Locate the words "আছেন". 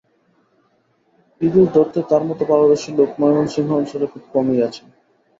4.67-4.87